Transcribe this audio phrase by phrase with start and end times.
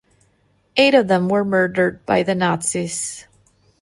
[0.77, 3.27] Eight of them were murdered by the Nazis.